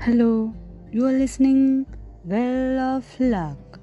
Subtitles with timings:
[0.00, 0.28] Hello
[0.94, 1.82] you are listening
[2.24, 3.76] well of luck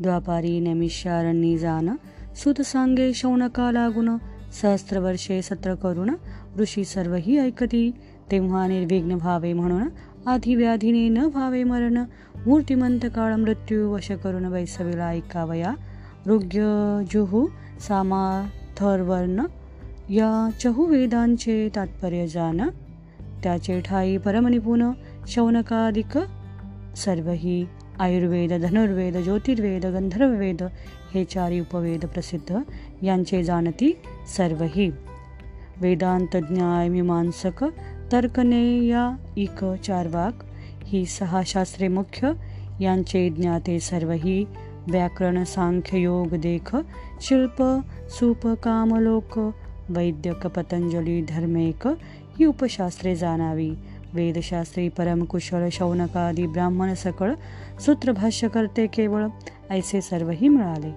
[0.00, 1.88] द्वापारी नैमिषारण्यी जान
[2.36, 4.10] सुत सांगे शौनका लागून
[4.52, 6.10] सहस्त्रवर्षे सत्र करून
[6.58, 7.90] ऋषी सर्वही ऐकती
[8.30, 9.88] तेव्हा निर्विघ्न भावे म्हणून
[10.28, 11.98] आधीव्याधीने न भावे मरण
[12.46, 15.74] मूर्तिमंत काळ मृत्यू वश करून वैसवीला ऐकावया
[16.26, 16.60] रुग्य
[17.12, 17.46] जुहू
[17.88, 19.46] सामाथर्वर्ण
[20.10, 22.68] या चहु वेदांचे तात्पर्य जाण
[23.42, 24.82] त्याचे ठाई परमनिपुण
[25.28, 26.16] शौनकादिक
[26.96, 27.64] सर्वही
[28.00, 30.62] आयुर्वेद धनुर्वेद ज्योतिर्वेद गंधर्ववेद
[31.14, 32.58] हे चारी उपवेद प्रसिद्ध
[33.02, 33.92] यांचे जाणती
[34.36, 34.90] सर्वही
[35.80, 37.64] वेदांत न्याय मीमांसक
[38.12, 40.44] तर्कनेया इक चारवाक
[40.84, 42.32] ही सहा शास्त्रे मुख्य
[42.80, 44.44] यांचे ज्ञाते सर्वही
[44.90, 46.76] व्याकरण सांख्य योग देख
[47.20, 47.62] शिल्प
[48.18, 49.38] सूप कामलोक
[49.88, 51.86] वैद्यक पतंजली धर्मेक
[52.38, 53.70] ही उपशास्त्रे जाणावी.
[54.16, 57.32] वेदशास्त्री परमकुशल शौनकादी ब्राह्मण सकळ
[57.84, 59.26] सूत्रभाष्य करते केवळ
[59.70, 60.90] ऐसे सर्वही मिळाले.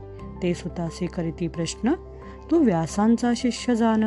[0.44, 1.94] ते सुतासे करीती प्रश्न
[2.52, 4.04] तू व्यासांचा शिष्य जाण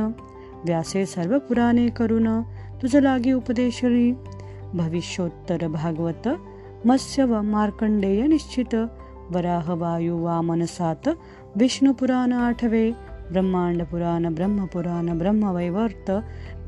[0.64, 2.26] व्यासे सर्व पुराणे करून
[2.82, 4.12] तुझ लागी उपदेशरी
[4.74, 6.28] भविष्योत्तर भागवत
[6.86, 8.74] मत्स्य व मार्कंडेय निश्चित
[9.30, 11.08] वराह वायू वामन सात
[11.98, 12.90] पुराण आठवे
[13.30, 16.10] ब्रह्मांड पुराण ब्रह्मपुराण ब्रह्मवैवर्त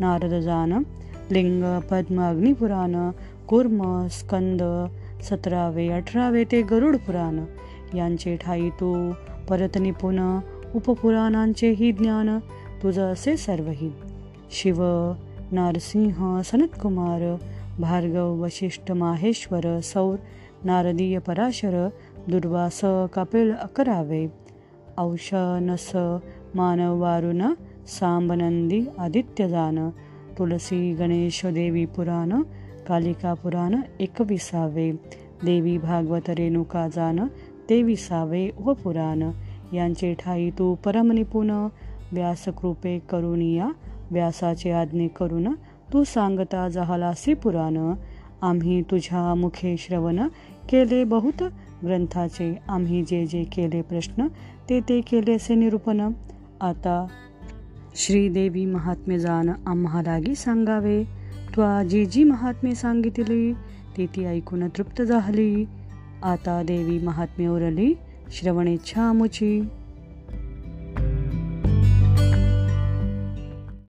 [0.01, 0.73] नारद जान
[1.31, 3.11] लिंग पद्म अग्निपुराण
[3.49, 4.63] कुर्म स्कंद
[5.23, 7.45] सतरावे अठरावे ते गरुड पुराण.
[7.97, 9.13] यांचे ठाई तू
[9.49, 10.19] परत निपुण
[10.75, 12.39] उपपुराणांचेही ज्ञान
[12.83, 13.93] तुझं असे सर्वही.
[14.51, 14.83] शिव
[15.53, 17.37] नारसिंह सनतकुमार
[17.79, 20.17] भार्गव वशिष्ठ माहेश्वर सौर
[20.65, 21.89] नारदीय पराशर
[22.29, 22.81] दुर्वास
[23.13, 24.27] कपिल अकरावे.
[24.99, 25.91] औषनस
[26.55, 27.43] मानव वारुण
[27.87, 29.89] सांबनंदी आदित्यजान
[30.39, 32.33] तुलसी गणेश देवी पुराण
[32.89, 34.91] कालिका पुराण एकविसावे
[35.45, 37.21] देवी भागवत रेणुका जान
[37.71, 38.49] तेविसावे
[38.85, 39.31] पुराण.
[39.73, 41.51] यांचे ठाई तू परमनिपुण
[42.13, 43.69] व्यासकृपे करुणिया
[44.11, 45.53] व्यासाचे आज्ञे करून
[45.93, 47.95] तू सांगता जहालासी पुराण.
[48.43, 50.21] आम्ही तुझ्या मुखे श्रवण
[50.69, 51.43] केले बहुत
[51.85, 54.27] ग्रंथाचे आम्ही जे जे केले प्रश्न
[54.69, 56.01] ते ते केलेसे निरूपण.
[56.61, 57.07] आता
[57.97, 61.03] श्रीदेवी महात्मे जाण आम्हालागी सांगावे
[61.55, 63.53] त्वा जी जी महात्मे सांगितली
[63.97, 65.65] ती ती ऐकून तृप्त झाली
[66.23, 67.93] आता देवी महात्मे उरली
[68.33, 69.61] श्रवणेच्छा आमुची